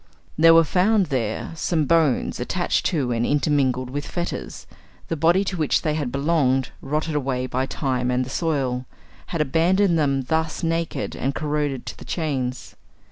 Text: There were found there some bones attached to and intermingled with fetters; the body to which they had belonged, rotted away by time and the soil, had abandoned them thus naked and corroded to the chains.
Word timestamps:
There 0.35 0.55
were 0.55 0.63
found 0.63 1.05
there 1.13 1.51
some 1.53 1.85
bones 1.85 2.39
attached 2.39 2.87
to 2.87 3.11
and 3.11 3.23
intermingled 3.23 3.91
with 3.91 4.07
fetters; 4.07 4.65
the 5.09 5.15
body 5.15 5.43
to 5.43 5.57
which 5.57 5.83
they 5.83 5.93
had 5.93 6.11
belonged, 6.11 6.69
rotted 6.81 7.13
away 7.13 7.45
by 7.45 7.67
time 7.67 8.09
and 8.09 8.25
the 8.25 8.29
soil, 8.31 8.87
had 9.27 9.41
abandoned 9.41 9.99
them 9.99 10.23
thus 10.23 10.63
naked 10.63 11.15
and 11.15 11.35
corroded 11.35 11.85
to 11.85 11.95
the 11.99 12.05
chains. 12.05 12.75